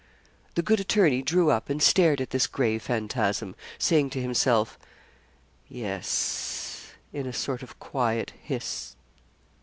[0.55, 4.79] The good attorney drew up and stared at this gray phantasm, saying to himself,
[5.69, 8.95] 'Yes,' in a sort of quiet hiss.